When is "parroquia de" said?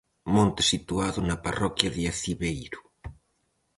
1.45-2.03